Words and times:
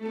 The 0.00 0.08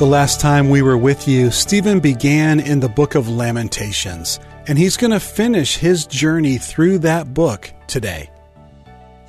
last 0.00 0.40
time 0.40 0.68
we 0.68 0.82
were 0.82 0.98
with 0.98 1.28
you, 1.28 1.52
Stephen 1.52 2.00
began 2.00 2.58
in 2.58 2.80
the 2.80 2.88
book 2.88 3.14
of 3.14 3.28
Lamentations, 3.28 4.40
and 4.66 4.76
he's 4.76 4.96
going 4.96 5.12
to 5.12 5.20
finish 5.20 5.76
his 5.76 6.06
journey 6.06 6.58
through 6.58 6.98
that 6.98 7.34
book 7.34 7.72
today. 7.86 8.30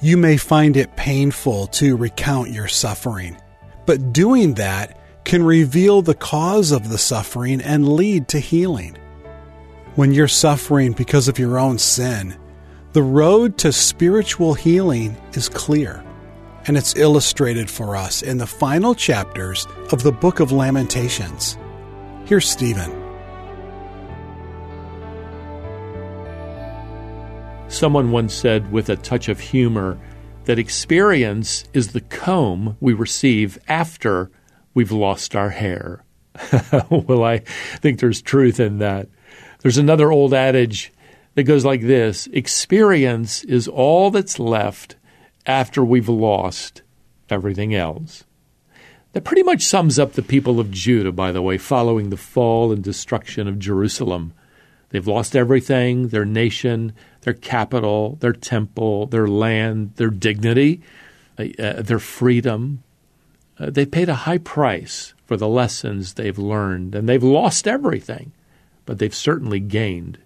You 0.01 0.17
may 0.17 0.37
find 0.37 0.75
it 0.77 0.95
painful 0.95 1.67
to 1.67 1.95
recount 1.95 2.49
your 2.49 2.69
suffering, 2.69 3.37
but 3.85 4.13
doing 4.13 4.55
that 4.55 4.97
can 5.25 5.43
reveal 5.43 6.01
the 6.01 6.13
cause 6.13 6.71
of 6.71 6.89
the 6.89 6.97
suffering 6.97 7.59
and 7.59 7.89
lead 7.89 8.27
to 8.29 8.39
healing. 8.39 8.95
When 9.95 10.13
you're 10.13 10.27
suffering 10.27 10.93
because 10.93 11.27
of 11.27 11.39
your 11.39 11.57
own 11.57 11.79
sin, 11.79 12.37
the 12.93 13.01
road 13.01 13.57
to 13.57 13.73
spiritual 13.73 14.53
healing 14.53 15.17
is 15.33 15.49
clear 15.49 16.03
and 16.67 16.77
it's 16.77 16.95
illustrated 16.95 17.69
for 17.69 17.95
us 17.95 18.21
in 18.21 18.37
the 18.37 18.47
final 18.47 18.95
chapters 18.95 19.67
of 19.91 20.03
the 20.03 20.11
book 20.11 20.39
of 20.39 20.51
Lamentations. 20.51 21.57
Here's 22.25 22.49
Stephen. 22.49 22.91
Someone 27.67 28.11
once 28.11 28.33
said 28.33 28.71
with 28.71 28.89
a 28.89 28.95
touch 28.95 29.27
of 29.27 29.39
humor 29.39 29.99
that 30.45 30.59
experience 30.59 31.65
is 31.73 31.89
the 31.89 32.01
comb 32.01 32.77
we 32.79 32.93
receive 32.93 33.57
after 33.67 34.31
we've 34.75 34.91
lost 34.91 35.35
our 35.35 35.49
hair. 35.49 36.03
well, 36.91 37.23
I 37.23 37.39
think 37.39 37.99
there's 37.99 38.21
truth 38.21 38.59
in 38.59 38.77
that. 38.77 39.07
There's 39.61 39.79
another 39.79 40.11
old 40.11 40.33
adage 40.33 40.93
that 41.33 41.43
goes 41.43 41.65
like 41.65 41.81
this 41.81 42.27
Experience 42.27 43.43
is 43.45 43.67
all 43.67 44.11
that's 44.11 44.37
left 44.37 44.95
after 45.47 45.83
we've 45.83 46.09
lost 46.09 46.83
everything 47.29 47.73
else. 47.73 48.23
That 49.13 49.23
pretty 49.23 49.43
much 49.43 49.63
sums 49.63 49.97
up 49.97 50.13
the 50.13 50.21
people 50.21 50.59
of 50.59 50.71
Judah, 50.71 51.13
by 51.13 51.31
the 51.31 51.41
way, 51.41 51.57
following 51.57 52.09
the 52.09 52.17
fall 52.17 52.71
and 52.71 52.83
destruction 52.83 53.47
of 53.47 53.59
Jerusalem. 53.59 54.33
They've 54.89 55.07
lost 55.07 55.35
everything 55.35 56.09
their 56.09 56.25
nation, 56.25 56.93
their 57.21 57.33
capital, 57.33 58.17
their 58.19 58.33
temple, 58.33 59.07
their 59.07 59.27
land, 59.27 59.95
their 59.95 60.09
dignity, 60.09 60.81
uh, 61.39 61.45
uh 61.57 61.81
their 61.81 61.99
freedom. 61.99 62.83
Uh, 63.59 63.69
they 63.69 63.85
paid 63.85 64.09
a 64.09 64.15
high 64.15 64.37
price 64.37 65.13
for 65.25 65.37
the 65.37 65.47
lessons 65.47 66.13
they've 66.13 66.37
learned, 66.37 66.93
and 66.95 67.07
they've 67.07 67.23
lost 67.23 67.67
everything, 67.67 68.31
but 68.85 68.99
they've 68.99 69.15
certainly 69.15 69.59
gained 69.59 70.17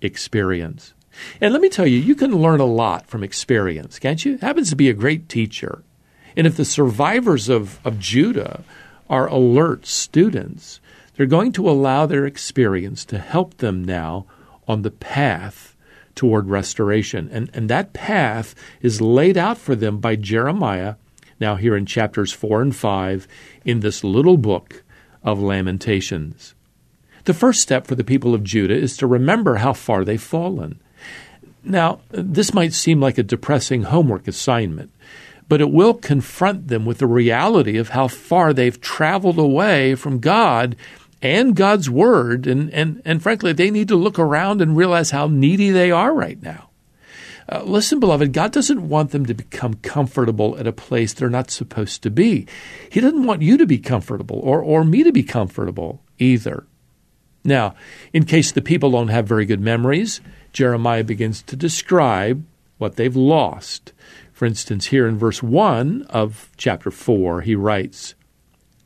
experience. 0.00 0.94
And 1.40 1.52
let 1.52 1.62
me 1.62 1.68
tell 1.68 1.86
you, 1.86 1.98
you 1.98 2.14
can 2.14 2.36
learn 2.36 2.60
a 2.60 2.64
lot 2.64 3.06
from 3.06 3.22
experience, 3.22 3.98
can't 3.98 4.24
you? 4.24 4.38
Happens 4.38 4.70
to 4.70 4.76
be 4.76 4.88
a 4.88 4.94
great 4.94 5.28
teacher. 5.28 5.82
And 6.36 6.46
if 6.46 6.56
the 6.56 6.64
survivors 6.64 7.48
of, 7.48 7.84
of 7.84 7.98
Judah 7.98 8.64
are 9.08 9.26
alert 9.26 9.86
students, 9.86 10.80
they're 11.16 11.26
going 11.26 11.52
to 11.52 11.68
allow 11.68 12.06
their 12.06 12.24
experience 12.24 13.04
to 13.06 13.18
help 13.18 13.58
them 13.58 13.84
now 13.84 14.26
on 14.66 14.82
the 14.82 14.90
path 14.90 15.76
toward 16.14 16.48
restoration. 16.48 17.28
And, 17.32 17.50
and 17.52 17.68
that 17.68 17.92
path 17.92 18.54
is 18.80 19.00
laid 19.00 19.36
out 19.36 19.58
for 19.58 19.74
them 19.74 19.98
by 19.98 20.16
Jeremiah, 20.16 20.94
now 21.40 21.56
here 21.56 21.76
in 21.76 21.86
chapters 21.86 22.32
4 22.32 22.62
and 22.62 22.76
5, 22.76 23.26
in 23.64 23.80
this 23.80 24.04
little 24.04 24.36
book 24.36 24.82
of 25.22 25.40
Lamentations. 25.40 26.54
The 27.24 27.34
first 27.34 27.60
step 27.60 27.86
for 27.86 27.94
the 27.94 28.04
people 28.04 28.34
of 28.34 28.44
Judah 28.44 28.76
is 28.76 28.96
to 28.98 29.06
remember 29.06 29.56
how 29.56 29.72
far 29.72 30.04
they've 30.04 30.20
fallen. 30.20 30.80
Now, 31.62 32.00
this 32.10 32.54
might 32.54 32.72
seem 32.72 33.00
like 33.00 33.18
a 33.18 33.22
depressing 33.22 33.84
homework 33.84 34.26
assignment, 34.26 34.92
but 35.48 35.60
it 35.60 35.70
will 35.70 35.94
confront 35.94 36.68
them 36.68 36.86
with 36.86 36.98
the 36.98 37.06
reality 37.06 37.76
of 37.76 37.90
how 37.90 38.08
far 38.08 38.52
they've 38.52 38.80
traveled 38.80 39.38
away 39.38 39.94
from 39.94 40.20
God 40.20 40.76
and 41.20 41.54
God's 41.54 41.90
Word. 41.90 42.46
And, 42.46 42.72
and, 42.72 43.02
and 43.04 43.22
frankly, 43.22 43.52
they 43.52 43.70
need 43.70 43.88
to 43.88 43.96
look 43.96 44.18
around 44.18 44.62
and 44.62 44.76
realize 44.76 45.10
how 45.10 45.26
needy 45.26 45.70
they 45.70 45.90
are 45.90 46.14
right 46.14 46.42
now. 46.42 46.69
Uh, 47.50 47.64
listen, 47.64 47.98
beloved, 47.98 48.32
God 48.32 48.52
doesn't 48.52 48.88
want 48.88 49.10
them 49.10 49.26
to 49.26 49.34
become 49.34 49.74
comfortable 49.74 50.56
at 50.56 50.68
a 50.68 50.72
place 50.72 51.12
they're 51.12 51.28
not 51.28 51.50
supposed 51.50 52.00
to 52.04 52.10
be. 52.10 52.46
He 52.90 53.00
doesn't 53.00 53.26
want 53.26 53.42
you 53.42 53.58
to 53.58 53.66
be 53.66 53.78
comfortable 53.78 54.38
or, 54.38 54.62
or 54.62 54.84
me 54.84 55.02
to 55.02 55.10
be 55.10 55.24
comfortable 55.24 56.00
either. 56.18 56.64
Now, 57.42 57.74
in 58.12 58.24
case 58.24 58.52
the 58.52 58.62
people 58.62 58.92
don't 58.92 59.08
have 59.08 59.26
very 59.26 59.46
good 59.46 59.60
memories, 59.60 60.20
Jeremiah 60.52 61.02
begins 61.02 61.42
to 61.42 61.56
describe 61.56 62.44
what 62.78 62.94
they've 62.94 63.16
lost. 63.16 63.92
For 64.32 64.46
instance, 64.46 64.86
here 64.86 65.08
in 65.08 65.18
verse 65.18 65.42
1 65.42 66.02
of 66.08 66.50
chapter 66.56 66.92
4, 66.92 67.40
he 67.40 67.56
writes, 67.56 68.14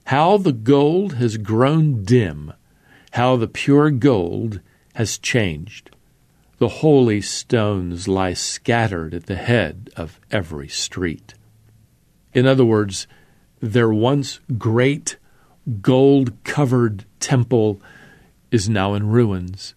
How 0.07 0.39
the 0.39 0.53
gold 0.53 1.15
has 1.15 1.37
grown 1.37 2.03
dim, 2.03 2.55
how 3.13 3.37
the 3.37 3.49
pure 3.49 3.91
gold 3.91 4.61
has 4.95 5.19
changed. 5.19 5.91
The 6.59 6.69
holy 6.69 7.21
stones 7.21 8.07
lie 8.07 8.35
scattered 8.35 9.13
at 9.13 9.27
the 9.27 9.35
head 9.35 9.91
of 9.97 10.21
every 10.31 10.69
street. 10.69 11.35
In 12.33 12.47
other 12.47 12.65
words, 12.65 13.07
their 13.61 13.93
once 13.93 14.41
great 14.57 15.17
gold 15.81 16.33
covered 16.45 17.05
temple 17.19 17.81
is 18.51 18.69
now 18.69 18.95
in 18.95 19.09
ruins. 19.09 19.75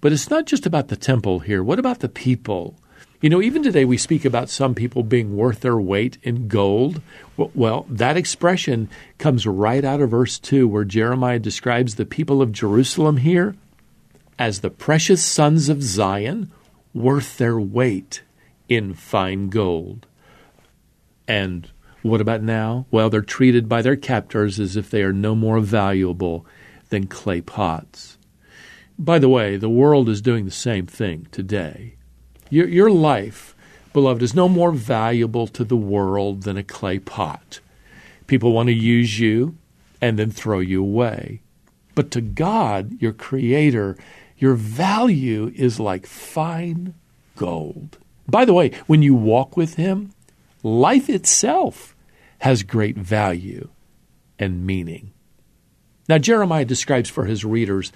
But 0.00 0.12
it's 0.12 0.30
not 0.30 0.46
just 0.46 0.64
about 0.64 0.88
the 0.88 0.96
temple 0.96 1.40
here. 1.40 1.62
What 1.62 1.78
about 1.78 2.00
the 2.00 2.08
people? 2.08 2.78
You 3.20 3.30
know, 3.30 3.42
even 3.42 3.62
today 3.62 3.84
we 3.84 3.98
speak 3.98 4.24
about 4.24 4.48
some 4.48 4.74
people 4.74 5.02
being 5.02 5.36
worth 5.36 5.60
their 5.60 5.78
weight 5.78 6.18
in 6.22 6.48
gold. 6.48 7.00
Well, 7.36 7.86
that 7.88 8.16
expression 8.16 8.88
comes 9.18 9.46
right 9.46 9.84
out 9.84 10.00
of 10.00 10.10
verse 10.10 10.38
2, 10.38 10.68
where 10.68 10.84
Jeremiah 10.84 11.38
describes 11.38 11.94
the 11.94 12.06
people 12.06 12.40
of 12.40 12.52
Jerusalem 12.52 13.18
here 13.18 13.54
as 14.38 14.60
the 14.60 14.70
precious 14.70 15.24
sons 15.24 15.68
of 15.68 15.82
Zion, 15.82 16.50
worth 16.92 17.38
their 17.38 17.58
weight 17.58 18.22
in 18.68 18.94
fine 18.94 19.48
gold. 19.48 20.06
And 21.28 21.70
what 22.02 22.20
about 22.20 22.42
now? 22.42 22.86
Well, 22.90 23.10
they're 23.10 23.20
treated 23.20 23.68
by 23.68 23.82
their 23.82 23.96
captors 23.96 24.60
as 24.60 24.76
if 24.76 24.90
they 24.90 25.02
are 25.02 25.12
no 25.12 25.34
more 25.34 25.60
valuable 25.60 26.46
than 26.88 27.06
clay 27.06 27.40
pots. 27.40 28.16
By 28.98 29.18
the 29.18 29.28
way, 29.28 29.56
the 29.56 29.68
world 29.68 30.08
is 30.08 30.22
doing 30.22 30.44
the 30.44 30.50
same 30.50 30.86
thing 30.86 31.26
today. 31.30 31.94
Your, 32.48 32.68
your 32.68 32.90
life, 32.90 33.54
beloved, 33.92 34.22
is 34.22 34.34
no 34.34 34.48
more 34.48 34.72
valuable 34.72 35.46
to 35.48 35.64
the 35.64 35.76
world 35.76 36.42
than 36.42 36.56
a 36.56 36.62
clay 36.62 36.98
pot. 36.98 37.60
People 38.26 38.52
want 38.52 38.68
to 38.68 38.72
use 38.72 39.18
you 39.18 39.56
and 40.00 40.18
then 40.18 40.30
throw 40.30 40.60
you 40.60 40.82
away. 40.82 41.40
But 41.94 42.10
to 42.12 42.20
God, 42.20 43.00
your 43.00 43.12
Creator, 43.12 43.96
your 44.38 44.54
value 44.54 45.52
is 45.54 45.80
like 45.80 46.06
fine 46.06 46.94
gold. 47.36 47.98
By 48.28 48.44
the 48.44 48.54
way, 48.54 48.72
when 48.86 49.02
you 49.02 49.14
walk 49.14 49.56
with 49.56 49.74
Him, 49.74 50.12
life 50.62 51.08
itself 51.08 51.94
has 52.38 52.62
great 52.62 52.96
value 52.96 53.68
and 54.38 54.66
meaning. 54.66 55.12
Now, 56.08 56.18
Jeremiah 56.18 56.64
describes 56.64 57.10
for 57.10 57.24
his 57.24 57.44
readers 57.44 57.92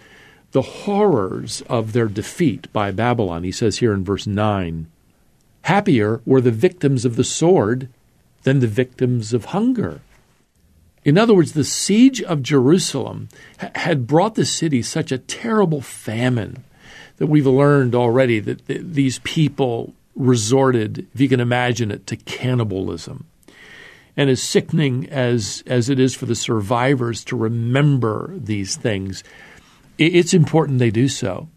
the 0.52 0.62
horrors 0.62 1.62
of 1.68 1.92
their 1.92 2.08
defeat 2.08 2.72
by 2.72 2.90
Babylon. 2.90 3.44
He 3.44 3.52
says 3.52 3.78
here 3.78 3.92
in 3.92 4.04
verse 4.04 4.26
9 4.26 4.88
Happier 5.62 6.20
were 6.24 6.40
the 6.40 6.50
victims 6.50 7.04
of 7.04 7.16
the 7.16 7.24
sword 7.24 7.88
than 8.42 8.60
the 8.60 8.66
victims 8.66 9.32
of 9.32 9.46
hunger. 9.46 10.00
In 11.04 11.16
other 11.16 11.34
words, 11.34 11.52
the 11.52 11.64
siege 11.64 12.22
of 12.22 12.42
Jerusalem 12.42 13.28
had 13.74 14.06
brought 14.06 14.34
the 14.34 14.44
city 14.44 14.82
such 14.82 15.10
a 15.10 15.18
terrible 15.18 15.80
famine 15.80 16.64
that 17.16 17.26
we've 17.26 17.46
learned 17.46 17.94
already 17.94 18.40
that 18.40 18.66
these 18.66 19.18
people 19.20 19.94
resorted, 20.14 21.06
if 21.14 21.20
you 21.20 21.28
can 21.28 21.40
imagine 21.40 21.90
it, 21.90 22.06
to 22.08 22.16
cannibalism. 22.16 23.26
And 24.16 24.28
as 24.28 24.42
sickening 24.42 25.08
as, 25.08 25.62
as 25.66 25.88
it 25.88 25.98
is 25.98 26.14
for 26.14 26.26
the 26.26 26.34
survivors 26.34 27.24
to 27.24 27.36
remember 27.36 28.34
these 28.36 28.76
things, 28.76 29.24
it's 29.96 30.34
important 30.34 30.78
they 30.78 30.90
do 30.90 31.08
so. 31.08 31.48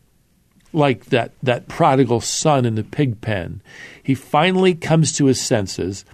Like 0.72 1.06
that, 1.06 1.34
that 1.44 1.68
prodigal 1.68 2.22
son 2.22 2.66
in 2.66 2.76
the 2.76 2.84
pig 2.84 3.22
pen. 3.22 3.62
He 4.02 4.16
finally 4.16 4.74
comes 4.74 5.12
to 5.14 5.26
his 5.26 5.42
senses, 5.42 6.06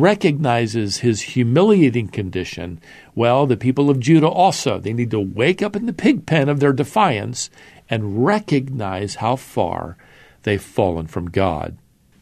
recognizes 0.00 0.98
his 0.98 1.20
humiliating 1.22 2.08
condition. 2.08 2.80
Well, 3.14 3.46
the 3.46 3.56
people 3.56 3.90
of 3.90 4.00
Judah 4.00 4.28
also, 4.28 4.78
they 4.78 4.92
need 4.92 5.10
to 5.10 5.20
wake 5.20 5.62
up 5.62 5.76
in 5.76 5.86
the 5.86 5.92
pig 5.92 6.26
pen 6.26 6.48
of 6.48 6.60
their 6.60 6.72
defiance 6.72 7.50
and 7.88 8.24
recognize 8.24 9.16
how 9.16 9.36
far 9.36 9.96
they've 10.44 10.62
fallen 10.62 11.06
from 11.06 11.30
God. 11.30 11.76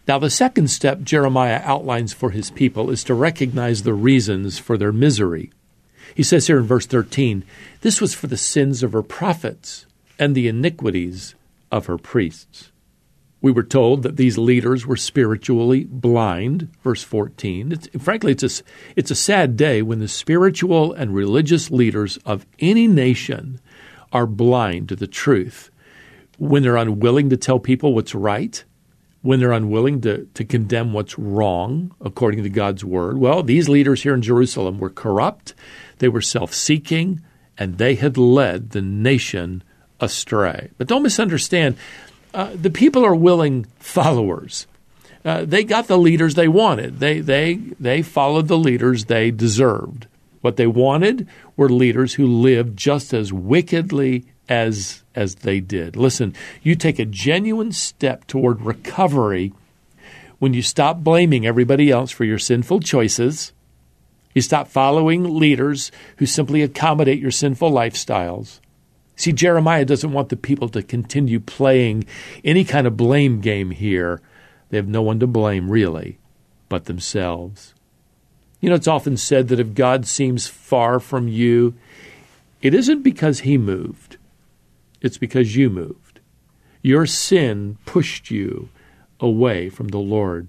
Now, 0.09 0.19
the 0.19 0.31
second 0.31 0.69
step 0.69 1.03
Jeremiah 1.03 1.61
outlines 1.63 2.13
for 2.13 2.31
his 2.31 2.51
people 2.51 2.91
is 2.91 3.05
to 3.05 3.15
recognize 3.15 3.83
the 3.83 3.95
reasons 3.95 4.59
for 4.59 4.77
their 4.77 4.93
misery. 4.93 5.53
He 6.15 6.25
says 6.25 6.49
here 6.49 6.59
in 6.59 6.65
verse 6.65 6.87
13, 6.87 7.45
This 7.83 8.01
was 8.01 8.15
for 8.15 8.27
the 8.27 8.37
sins 8.37 8.83
of 8.83 8.93
her 8.93 9.03
prophets 9.03 9.87
and 10.19 10.35
the 10.35 10.49
iniquities 10.49 11.35
of 11.71 11.87
her 11.87 11.99
priests. 11.99 12.70
We 13.43 13.53
were 13.53 13.63
told 13.63 14.03
that 14.03 14.17
these 14.17 14.37
leaders 14.37 14.87
were 14.87 14.97
spiritually 14.97 15.85
blind, 15.85 16.69
verse 16.83 17.03
14. 17.03 17.73
It's, 17.73 17.89
frankly, 17.99 18.33
it's 18.33 18.61
a, 18.61 18.65
it's 18.97 19.11
a 19.11 19.15
sad 19.15 19.57
day 19.57 19.81
when 19.81 19.99
the 19.99 20.09
spiritual 20.09 20.93
and 20.93 21.15
religious 21.15 21.71
leaders 21.71 22.19
of 22.27 22.45
any 22.59 22.87
nation 22.87 23.61
are 24.13 24.27
blind 24.27 24.89
to 24.91 24.97
the 24.97 25.07
truth, 25.07 25.71
when 26.39 26.63
they're 26.63 26.77
unwilling 26.77 27.31
to 27.31 27.37
tell 27.37 27.59
people 27.59 27.95
what's 27.95 28.15
right, 28.15 28.63
when 29.23 29.41
they're 29.41 29.53
unwilling 29.53 30.01
to, 30.03 30.27
to 30.35 30.45
condemn 30.45 30.93
what's 30.93 31.19
wrong 31.19 31.95
according 32.01 32.43
to 32.43 32.49
God's 32.49 32.85
word. 32.85 33.19
Well, 33.19 33.43
these 33.43 33.69
leaders 33.69 34.03
here 34.03 34.15
in 34.15 34.23
Jerusalem 34.23 34.79
were 34.79 34.91
corrupt, 34.91 35.55
they 35.99 36.09
were 36.09 36.23
self 36.23 36.53
seeking, 36.53 37.23
and 37.57 37.79
they 37.79 37.95
had 37.95 38.17
led 38.17 38.71
the 38.71 38.83
nation 38.83 39.63
astray. 40.01 40.71
But 40.79 40.89
don't 40.89 41.03
misunderstand 41.03 41.77
uh, 42.33 42.53
the 42.55 42.71
people 42.71 43.05
are 43.05 43.15
willing 43.15 43.67
followers. 43.79 44.67
Uh, 45.25 45.45
they 45.45 45.65
got 45.65 45.87
the 45.87 45.99
leaders 45.99 46.35
they 46.35 46.49
wanted. 46.49 46.99
They 46.99 47.21
they 47.21 47.55
they 47.79 48.03
followed 48.03 48.49
the 48.49 48.59
leaders 48.59 49.05
they 49.05 49.31
deserved. 49.31 50.07
What 50.41 50.57
they 50.57 50.67
wanted 50.67 51.29
were 51.57 51.69
leaders 51.69 52.15
who 52.15 52.27
lived 52.27 52.79
just 52.79 53.13
as 53.13 53.33
wickedly 53.33 54.25
as 54.49 55.03
as 55.15 55.37
they 55.37 55.61
did. 55.61 55.97
Listen, 55.97 56.35
you 56.63 56.75
take 56.75 56.99
a 56.99 57.05
genuine 57.05 57.73
step 57.73 58.27
toward 58.27 58.63
recovery 58.63 59.53
when 60.39 60.55
you 60.55 60.63
stop 60.63 60.99
blaming 60.99 61.47
everybody 61.47 61.91
else 61.91 62.11
for 62.11 62.25
your 62.25 62.39
sinful 62.39 62.81
choices. 62.81 63.53
You 64.35 64.41
stop 64.41 64.69
following 64.69 65.39
leaders 65.39 65.93
who 66.17 66.27
simply 66.27 66.63
accommodate 66.63 67.21
your 67.21 67.33
sinful 67.33 67.71
lifestyles. 67.71 68.61
See, 69.21 69.33
Jeremiah 69.33 69.85
doesn't 69.85 70.13
want 70.13 70.31
the 70.31 70.37
people 70.39 70.71
to 70.71 70.83
continue 70.83 71.41
playing 71.41 72.07
any 72.43 72.65
kind 72.65 72.87
of 72.87 72.97
blame 72.97 73.43
game 73.43 73.71
here. 73.71 74.23
They 74.71 74.79
have 74.79 74.89
no 74.89 75.03
one 75.03 75.21
to 75.21 75.27
blame, 75.27 75.71
really, 75.71 76.19
but 76.71 76.87
themselves. 76.87 77.75
You 78.63 78.71
know, 78.71 78.77
it's 78.77 78.89
often 78.89 79.19
said 79.19 79.49
that 79.49 79.61
if 79.61 79.75
God 79.75 80.07
seems 80.07 80.47
far 80.47 80.99
from 80.99 81.29
you, 81.29 81.75
it 82.63 82.73
isn't 82.73 83.03
because 83.03 83.41
he 83.41 83.59
moved, 83.59 84.17
it's 85.03 85.19
because 85.19 85.55
you 85.55 85.69
moved. 85.69 86.21
Your 86.81 87.05
sin 87.05 87.77
pushed 87.85 88.31
you 88.31 88.71
away 89.21 89.69
from 89.69 89.89
the 89.89 89.99
Lord. 89.99 90.49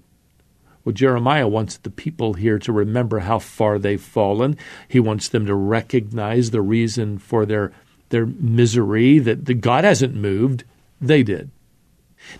Well, 0.82 0.94
Jeremiah 0.94 1.46
wants 1.46 1.76
the 1.76 1.90
people 1.90 2.32
here 2.32 2.58
to 2.60 2.72
remember 2.72 3.18
how 3.18 3.38
far 3.38 3.78
they've 3.78 4.00
fallen. 4.00 4.56
He 4.88 4.98
wants 4.98 5.28
them 5.28 5.44
to 5.44 5.54
recognize 5.54 6.52
the 6.52 6.62
reason 6.62 7.18
for 7.18 7.44
their 7.44 7.70
their 8.12 8.26
misery, 8.26 9.18
that 9.18 9.46
the 9.46 9.54
God 9.54 9.82
hasn't 9.82 10.14
moved, 10.14 10.62
they 11.00 11.24
did. 11.24 11.50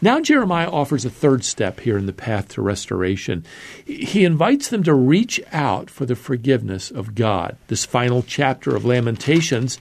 Now, 0.00 0.20
Jeremiah 0.20 0.70
offers 0.70 1.04
a 1.04 1.10
third 1.10 1.44
step 1.44 1.80
here 1.80 1.98
in 1.98 2.06
the 2.06 2.12
path 2.12 2.50
to 2.50 2.62
restoration. 2.62 3.44
He 3.84 4.24
invites 4.24 4.68
them 4.68 4.84
to 4.84 4.94
reach 4.94 5.40
out 5.50 5.90
for 5.90 6.06
the 6.06 6.14
forgiveness 6.14 6.92
of 6.92 7.16
God. 7.16 7.56
This 7.66 7.84
final 7.84 8.22
chapter 8.22 8.76
of 8.76 8.84
Lamentations 8.84 9.80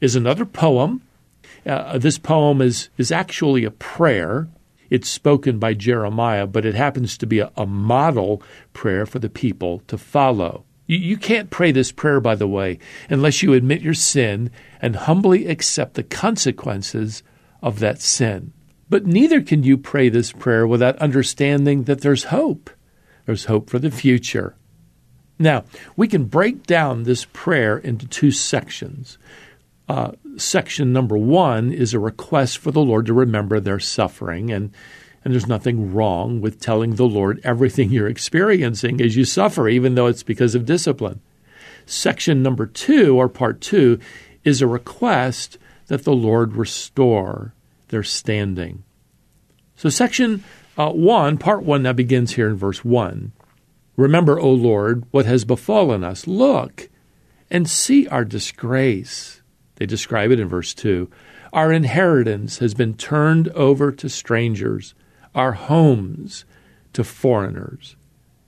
is 0.00 0.16
another 0.16 0.46
poem. 0.46 1.02
Uh, 1.66 1.98
this 1.98 2.18
poem 2.18 2.62
is, 2.62 2.88
is 2.96 3.12
actually 3.12 3.64
a 3.64 3.70
prayer. 3.70 4.48
It's 4.88 5.08
spoken 5.08 5.58
by 5.58 5.74
Jeremiah, 5.74 6.46
but 6.46 6.64
it 6.64 6.74
happens 6.74 7.18
to 7.18 7.26
be 7.26 7.38
a, 7.38 7.52
a 7.56 7.66
model 7.66 8.42
prayer 8.72 9.04
for 9.04 9.18
the 9.18 9.30
people 9.30 9.82
to 9.86 9.98
follow. 9.98 10.64
You, 10.86 10.98
you 10.98 11.16
can't 11.16 11.50
pray 11.50 11.72
this 11.72 11.92
prayer, 11.92 12.20
by 12.20 12.34
the 12.34 12.48
way, 12.48 12.78
unless 13.08 13.42
you 13.42 13.52
admit 13.52 13.82
your 13.82 13.94
sin 13.94 14.50
and 14.80 14.96
humbly 14.96 15.46
accept 15.46 15.94
the 15.94 16.02
consequences 16.02 17.22
of 17.62 17.78
that 17.78 18.00
sin. 18.00 18.52
But 18.88 19.06
neither 19.06 19.40
can 19.40 19.62
you 19.62 19.78
pray 19.78 20.08
this 20.08 20.32
prayer 20.32 20.66
without 20.66 20.98
understanding 20.98 21.84
that 21.84 22.02
there's 22.02 22.24
hope. 22.24 22.70
There's 23.24 23.46
hope 23.46 23.70
for 23.70 23.78
the 23.78 23.90
future. 23.90 24.56
Now, 25.38 25.64
we 25.96 26.08
can 26.08 26.24
break 26.24 26.66
down 26.66 27.04
this 27.04 27.26
prayer 27.32 27.78
into 27.78 28.06
two 28.06 28.30
sections. 28.30 29.18
Uh, 29.88 30.12
section 30.36 30.92
number 30.92 31.16
one 31.16 31.72
is 31.72 31.94
a 31.94 31.98
request 31.98 32.58
for 32.58 32.70
the 32.70 32.80
Lord 32.80 33.06
to 33.06 33.12
remember 33.12 33.60
their 33.60 33.80
suffering, 33.80 34.50
and 34.50 34.72
and 35.24 35.32
there's 35.32 35.46
nothing 35.46 35.92
wrong 35.92 36.40
with 36.40 36.60
telling 36.60 36.94
the 36.94 37.06
Lord 37.06 37.40
everything 37.44 37.90
you're 37.90 38.08
experiencing 38.08 39.00
as 39.00 39.16
you 39.16 39.24
suffer, 39.24 39.68
even 39.68 39.94
though 39.94 40.06
it's 40.06 40.22
because 40.22 40.54
of 40.54 40.66
discipline. 40.66 41.20
Section 41.86 42.42
number 42.42 42.66
two, 42.66 43.16
or 43.16 43.28
part 43.28 43.60
two, 43.60 43.98
is 44.44 44.60
a 44.60 44.66
request 44.66 45.58
that 45.86 46.04
the 46.04 46.14
Lord 46.14 46.54
restore 46.54 47.54
their 47.88 48.02
standing. 48.02 48.82
So, 49.76 49.88
section 49.88 50.42
uh, 50.76 50.90
one, 50.90 51.38
part 51.38 51.62
one, 51.62 51.82
now 51.82 51.92
begins 51.92 52.32
here 52.32 52.48
in 52.48 52.56
verse 52.56 52.84
one. 52.84 53.32
Remember, 53.96 54.40
O 54.40 54.50
Lord, 54.50 55.04
what 55.10 55.26
has 55.26 55.44
befallen 55.44 56.02
us. 56.02 56.26
Look 56.26 56.88
and 57.50 57.68
see 57.68 58.08
our 58.08 58.24
disgrace. 58.24 59.42
They 59.76 59.86
describe 59.86 60.30
it 60.30 60.40
in 60.40 60.48
verse 60.48 60.72
2. 60.72 61.10
Our 61.52 61.70
inheritance 61.70 62.58
has 62.58 62.72
been 62.72 62.94
turned 62.94 63.48
over 63.48 63.92
to 63.92 64.08
strangers, 64.08 64.94
our 65.34 65.52
homes 65.52 66.44
to 66.92 67.04
foreigners. 67.04 67.96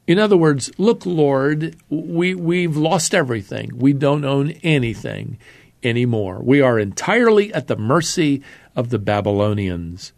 In 0.07 0.19
other 0.19 0.37
words, 0.37 0.71
look, 0.79 1.07
Lord, 1.07 1.77
we, 1.89 2.35
we've 2.35 2.77
lost 2.77 3.15
everything. 3.15 3.71
We 3.75 3.95
don't 3.95 4.25
own 4.25 4.51
anything 4.63 5.39
anymore. 5.83 6.41
We 6.43 6.61
are 6.61 6.79
entirely 6.79 7.53
at 7.55 7.69
the 7.69 7.77
mercy 7.77 8.43
of 8.77 8.91
the 8.91 8.99
Babylonians. 8.99 10.13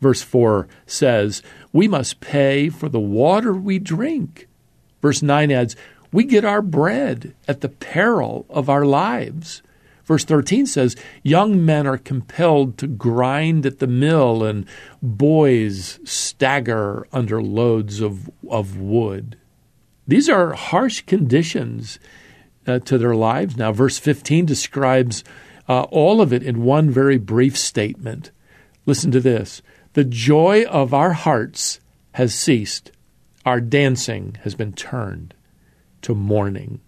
Verse 0.00 0.22
4 0.22 0.68
says, 0.86 1.42
We 1.72 1.88
must 1.88 2.20
pay 2.20 2.68
for 2.68 2.88
the 2.88 3.00
water 3.00 3.52
we 3.52 3.78
drink. 3.78 4.48
Verse 5.00 5.22
9 5.22 5.50
adds, 5.50 5.76
We 6.12 6.24
get 6.24 6.44
our 6.44 6.62
bread 6.62 7.34
at 7.48 7.60
the 7.60 7.68
peril 7.68 8.46
of 8.50 8.68
our 8.68 8.84
lives. 8.84 9.62
Verse 10.10 10.24
13 10.24 10.66
says, 10.66 10.96
Young 11.22 11.64
men 11.64 11.86
are 11.86 11.96
compelled 11.96 12.76
to 12.78 12.88
grind 12.88 13.64
at 13.64 13.78
the 13.78 13.86
mill, 13.86 14.42
and 14.42 14.66
boys 15.00 16.00
stagger 16.02 17.06
under 17.12 17.40
loads 17.40 18.00
of, 18.00 18.28
of 18.50 18.76
wood. 18.76 19.38
These 20.08 20.28
are 20.28 20.54
harsh 20.54 21.02
conditions 21.02 22.00
uh, 22.66 22.80
to 22.80 22.98
their 22.98 23.14
lives. 23.14 23.56
Now, 23.56 23.70
verse 23.70 24.00
15 24.00 24.46
describes 24.46 25.22
uh, 25.68 25.82
all 25.82 26.20
of 26.20 26.32
it 26.32 26.42
in 26.42 26.64
one 26.64 26.90
very 26.90 27.16
brief 27.16 27.56
statement. 27.56 28.32
Listen 28.86 29.12
to 29.12 29.20
this 29.20 29.62
The 29.92 30.02
joy 30.02 30.64
of 30.64 30.92
our 30.92 31.12
hearts 31.12 31.78
has 32.14 32.34
ceased, 32.34 32.90
our 33.46 33.60
dancing 33.60 34.38
has 34.42 34.56
been 34.56 34.72
turned 34.72 35.34
to 36.02 36.16
mourning. 36.16 36.80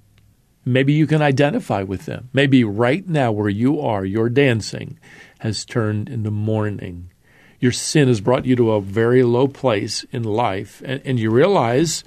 Maybe 0.64 0.92
you 0.92 1.06
can 1.06 1.22
identify 1.22 1.82
with 1.82 2.06
them. 2.06 2.28
Maybe 2.32 2.62
right 2.62 3.06
now, 3.08 3.32
where 3.32 3.48
you 3.48 3.80
are, 3.80 4.04
your 4.04 4.28
dancing 4.28 4.98
has 5.40 5.64
turned 5.64 6.08
into 6.08 6.30
mourning. 6.30 7.10
Your 7.58 7.72
sin 7.72 8.08
has 8.08 8.20
brought 8.20 8.46
you 8.46 8.54
to 8.56 8.72
a 8.72 8.80
very 8.80 9.22
low 9.22 9.48
place 9.48 10.04
in 10.12 10.22
life, 10.22 10.82
and, 10.84 11.02
and 11.04 11.18
you 11.18 11.30
realize 11.30 12.04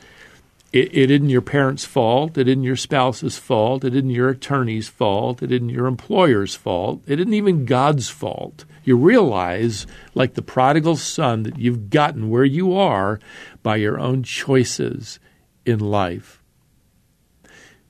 it, 0.71 0.95
it 0.95 1.11
isn't 1.11 1.29
your 1.29 1.41
parents' 1.41 1.85
fault, 1.85 2.37
it 2.37 2.47
isn't 2.47 2.63
your 2.63 2.75
spouse's 2.75 3.37
fault, 3.37 3.83
it 3.83 3.95
isn't 3.95 4.09
your 4.09 4.29
attorney's 4.29 4.89
fault, 4.89 5.41
it 5.41 5.51
isn't 5.51 5.69
your 5.69 5.87
employer's 5.87 6.55
fault, 6.55 7.01
it 7.07 7.19
isn't 7.19 7.33
even 7.33 7.65
God's 7.65 8.09
fault. 8.09 8.65
You 8.83 8.97
realize, 8.97 9.87
like 10.13 10.35
the 10.35 10.41
prodigal 10.41 10.97
son, 10.97 11.43
that 11.43 11.57
you've 11.57 11.89
gotten 11.89 12.29
where 12.29 12.45
you 12.45 12.73
are 12.75 13.19
by 13.63 13.77
your 13.77 13.99
own 13.99 14.23
choices 14.23 15.19
in 15.65 15.79
life. 15.79 16.41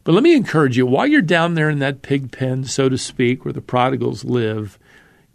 But 0.06 0.14
let 0.14 0.24
me 0.24 0.36
encourage 0.36 0.78
you 0.78 0.86
while 0.86 1.08
you're 1.08 1.22
down 1.24 1.56
there 1.56 1.70
in 1.70 1.80
that 1.80 2.04
pig 2.04 2.32
pen, 2.32 2.64
so 2.64 2.88
to 2.90 2.98
speak, 2.98 3.44
where 3.44 3.52
the 3.52 3.60
prodigals 3.60 4.24
live, 4.24 4.78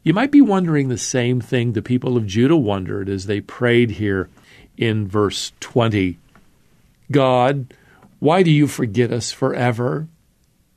you 0.04 0.14
might 0.14 0.30
be 0.30 0.40
wondering 0.40 0.88
the 0.88 0.96
same 0.96 1.40
thing 1.40 1.72
the 1.72 1.82
people 1.82 2.16
of 2.16 2.26
Judah 2.26 2.56
wondered 2.56 3.08
as 3.08 3.26
they 3.26 3.40
prayed 3.40 3.90
here 3.92 4.30
in 4.76 5.06
verse 5.08 5.52
20 5.60 6.18
God, 7.10 7.74
why 8.20 8.44
do 8.44 8.50
you 8.52 8.68
forget 8.68 9.10
us 9.10 9.32
forever? 9.32 10.06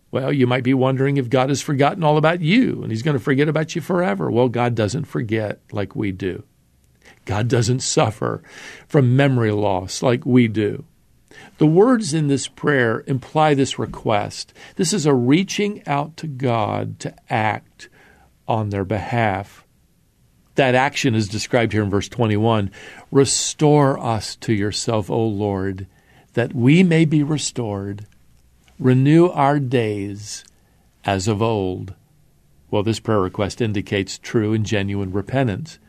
Well, 0.09 0.33
you 0.33 0.47
might 0.47 0.63
be 0.63 0.73
wondering 0.73 1.17
if 1.17 1.29
God 1.29 1.49
has 1.49 1.61
forgotten 1.61 2.03
all 2.03 2.17
about 2.17 2.41
you 2.41 2.81
and 2.81 2.91
he's 2.91 3.03
going 3.03 3.17
to 3.17 3.23
forget 3.23 3.47
about 3.47 3.75
you 3.75 3.81
forever. 3.81 4.31
Well, 4.31 4.49
God 4.49 4.73
doesn't 4.73 5.05
forget 5.05 5.59
like 5.71 5.95
we 5.95 6.11
do. 6.11 6.43
God 7.25 7.47
doesn't 7.47 7.81
suffer 7.81 8.41
from 8.87 9.15
memory 9.15 9.51
loss 9.51 10.01
like 10.01 10.25
we 10.25 10.47
do. 10.47 10.83
The 11.57 11.65
words 11.65 12.13
in 12.13 12.27
this 12.27 12.47
prayer 12.47 13.03
imply 13.07 13.53
this 13.53 13.79
request. 13.79 14.53
This 14.75 14.93
is 14.93 15.05
a 15.05 15.13
reaching 15.13 15.81
out 15.87 16.17
to 16.17 16.27
God 16.27 16.99
to 16.99 17.13
act 17.29 17.89
on 18.47 18.69
their 18.69 18.85
behalf. 18.85 19.65
That 20.55 20.75
action 20.75 21.15
is 21.15 21.27
described 21.27 21.73
here 21.73 21.83
in 21.83 21.89
verse 21.89 22.07
21. 22.07 22.71
Restore 23.11 23.99
us 23.99 24.35
to 24.37 24.53
yourself, 24.53 25.09
O 25.09 25.25
Lord, 25.25 25.87
that 26.33 26.53
we 26.53 26.83
may 26.83 27.05
be 27.05 27.23
restored. 27.23 28.05
Renew 28.79 29.29
our 29.29 29.59
days 29.59 30.43
as 31.05 31.27
of 31.27 31.41
old. 31.41 31.95
Well, 32.69 32.83
this 32.83 32.99
prayer 32.99 33.19
request 33.19 33.61
indicates 33.61 34.17
true 34.17 34.53
and 34.53 34.65
genuine 34.65 35.11
repentance. 35.11 35.79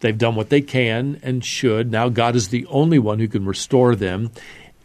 They've 0.00 0.16
done 0.16 0.34
what 0.34 0.50
they 0.50 0.60
can 0.60 1.18
and 1.22 1.44
should. 1.44 1.90
Now, 1.90 2.10
God 2.10 2.36
is 2.36 2.48
the 2.48 2.66
only 2.66 2.98
one 2.98 3.18
who 3.18 3.28
can 3.28 3.46
restore 3.46 3.96
them, 3.96 4.30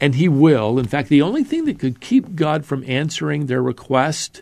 and 0.01 0.15
He 0.15 0.27
will. 0.27 0.79
In 0.79 0.87
fact, 0.87 1.09
the 1.09 1.21
only 1.21 1.43
thing 1.43 1.65
that 1.65 1.79
could 1.79 1.99
keep 1.99 2.35
God 2.35 2.65
from 2.65 2.83
answering 2.87 3.45
their 3.45 3.61
request 3.61 4.41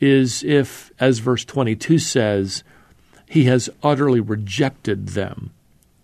is 0.00 0.44
if, 0.44 0.92
as 1.00 1.18
verse 1.18 1.44
22 1.44 1.98
says, 1.98 2.62
He 3.28 3.44
has 3.44 3.70
utterly 3.82 4.20
rejected 4.20 5.08
them. 5.08 5.50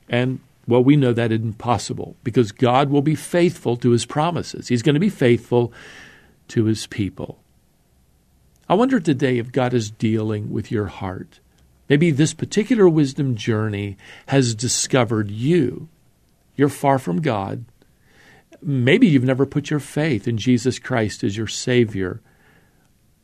And, 0.09 0.40
well, 0.66 0.83
we 0.83 0.97
know 0.97 1.12
that 1.12 1.33
isn't 1.33 1.59
possible 1.59 2.16
because 2.25 2.52
God 2.52 2.90
will 2.90 3.02
be 3.02 3.14
faithful 3.14 3.76
to 3.78 3.90
His 3.90 4.07
promises. 4.07 4.69
He's 4.69 4.83
going 4.83 4.95
to 4.95 5.00
be 5.00 5.09
faithful 5.11 5.73
to 6.49 6.64
His 6.64 6.87
people. 6.87 7.38
I 8.69 8.75
wonder 8.75 8.99
today 8.99 9.38
if 9.38 9.52
God 9.52 9.75
is 9.75 9.90
dealing 9.90 10.50
with 10.50 10.71
your 10.71 10.87
heart. 10.87 11.40
Maybe 11.88 12.11
this 12.11 12.33
particular 12.33 12.88
wisdom 12.88 13.37
journey 13.37 13.97
has 14.28 14.54
discovered 14.54 15.31
you. 15.31 15.88
You're 16.57 16.71
far 16.71 16.99
from 16.99 17.21
God. 17.21 17.64
Maybe 18.62 19.06
you've 19.06 19.25
never 19.25 19.46
put 19.46 19.70
your 19.70 19.80
faith 19.80 20.26
in 20.28 20.38
Jesus 20.38 20.78
Christ 20.78 21.25
as 21.25 21.37
your 21.37 21.46
Savior. 21.46 22.20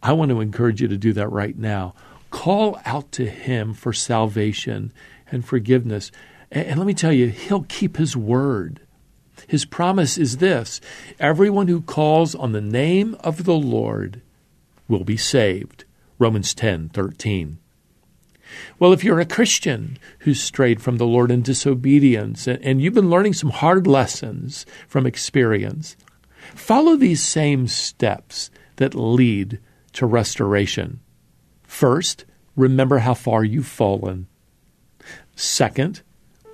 I 0.03 0.13
want 0.13 0.31
to 0.31 0.41
encourage 0.41 0.81
you 0.81 0.89
to 0.89 0.97
do 0.97 1.13
that 1.13 1.29
right 1.29 1.57
now. 1.57 1.95
Call 2.31 2.81
out 2.85 3.13
to 3.13 3.27
Him 3.29 3.75
for 3.75 3.93
salvation 3.93 4.93
and 5.31 5.45
forgiveness. 5.45 6.11
And 6.51 6.79
let 6.79 6.87
me 6.87 6.95
tell 6.95 7.13
you, 7.13 7.29
He'll 7.29 7.65
keep 7.65 7.97
His 7.97 8.17
word. 8.17 8.81
His 9.47 9.65
promise 9.65 10.19
is 10.19 10.39
this 10.39 10.81
everyone 11.19 11.69
who 11.69 11.81
calls 11.81 12.35
on 12.35 12.53
the 12.53 12.61
name 12.61 13.17
of 13.21 13.45
the 13.45 13.55
Lord 13.55 14.23
will 14.89 15.05
be 15.05 15.17
saved. 15.17 15.85
Romans 16.19 16.55
10 16.55 16.91
13. 16.91 17.59
Well, 18.79 18.93
if 18.93 19.05
you're 19.05 19.21
a 19.21 19.27
Christian 19.27 19.99
who's 20.21 20.43
strayed 20.43 20.83
from 20.83 20.97
the 20.99 21.07
Lord 21.07 21.31
in 21.31 21.43
disobedience 21.43 22.49
and 22.49 22.81
you've 22.81 22.95
been 22.95 23.11
learning 23.11 23.35
some 23.35 23.51
hard 23.51 23.87
lessons 23.87 24.67
from 24.89 25.07
experience, 25.07 25.97
follow 26.55 26.97
these 26.97 27.23
same 27.23 27.67
steps 27.67 28.51
that 28.77 28.95
lead 28.95 29.59
to 29.93 30.07
restoration. 30.07 31.01
First, 31.63 32.25
remember 32.57 32.99
how 32.99 33.15
far 33.15 33.45
you've 33.45 33.67
fallen. 33.67 34.27
Second, 35.37 36.03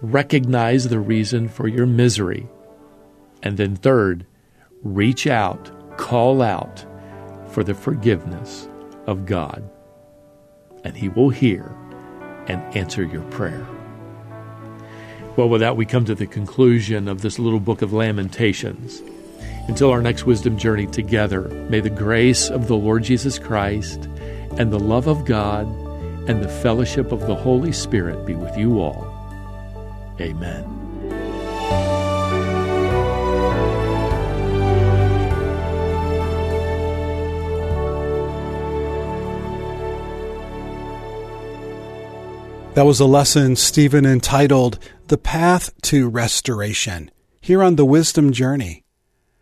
recognize 0.00 0.88
the 0.88 1.00
reason 1.00 1.48
for 1.48 1.68
your 1.68 1.86
misery. 1.86 2.46
And 3.42 3.56
then 3.56 3.76
third, 3.76 4.26
reach 4.82 5.26
out, 5.26 5.96
call 5.96 6.42
out 6.42 6.84
for 7.48 7.64
the 7.64 7.74
forgiveness 7.74 8.68
of 9.06 9.26
God, 9.26 9.68
and 10.84 10.96
He 10.96 11.08
will 11.08 11.30
hear 11.30 11.74
and 12.48 12.62
answer 12.76 13.02
your 13.02 13.22
prayer. 13.24 13.66
Well, 15.36 15.48
with 15.48 15.60
that, 15.60 15.76
we 15.76 15.84
come 15.84 16.04
to 16.06 16.14
the 16.14 16.26
conclusion 16.26 17.08
of 17.08 17.20
this 17.20 17.38
little 17.38 17.60
book 17.60 17.82
of 17.82 17.92
Lamentations. 17.92 19.02
Until 19.68 19.90
our 19.90 20.00
next 20.00 20.24
wisdom 20.24 20.56
journey 20.56 20.86
together, 20.86 21.48
may 21.68 21.80
the 21.80 21.90
grace 21.90 22.48
of 22.48 22.68
the 22.68 22.76
Lord 22.76 23.02
Jesus 23.02 23.38
Christ 23.38 24.04
and 24.58 24.72
the 24.72 24.78
love 24.78 25.08
of 25.08 25.24
God 25.24 25.66
and 26.28 26.42
the 26.42 26.48
fellowship 26.48 27.12
of 27.12 27.26
the 27.26 27.34
Holy 27.34 27.72
Spirit 27.72 28.24
be 28.24 28.34
with 28.34 28.56
you 28.56 28.80
all. 28.80 29.12
Amen. 30.20 30.85
That 42.76 42.84
was 42.84 43.00
a 43.00 43.06
lesson 43.06 43.56
Stephen 43.56 44.04
entitled 44.04 44.78
The 45.08 45.16
Path 45.16 45.70
to 45.84 46.10
Restoration 46.10 47.10
here 47.40 47.62
on 47.62 47.76
the 47.76 47.86
Wisdom 47.86 48.32
Journey. 48.32 48.84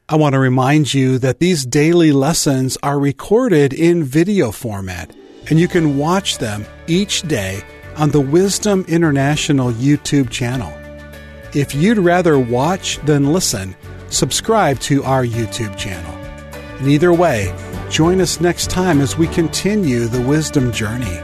I 0.09 0.15
want 0.15 0.35
to 0.35 0.39
remind 0.39 0.95
you 0.95 1.19
that 1.19 1.41
these 1.41 1.67
daily 1.67 2.13
lessons 2.13 2.79
are 2.85 2.97
recorded 2.97 3.73
in 3.73 4.05
video 4.05 4.53
format 4.53 5.13
and 5.51 5.59
you 5.59 5.67
can 5.67 5.99
watch 5.99 6.39
them 6.39 6.65
each 6.87 7.23
day 7.23 7.65
on 7.97 8.11
the 8.11 8.21
Wisdom 8.21 8.85
International 8.87 9.73
YouTube 9.73 10.31
channel. 10.31 10.73
If 11.57 11.75
you'd 11.75 11.99
rather 11.99 12.39
watch 12.39 12.99
than 12.99 13.33
listen, 13.33 13.75
subscribe 14.11 14.79
to 14.83 15.03
our 15.03 15.25
YouTube 15.25 15.77
channel. 15.77 16.15
And 16.79 16.87
either 16.87 17.13
way, 17.13 17.53
join 17.91 18.21
us 18.21 18.41
next 18.41 18.71
time 18.71 19.01
as 19.01 19.19
we 19.19 19.27
continue 19.27 20.05
the 20.05 20.23
wisdom 20.23 20.71
journey. 20.71 21.19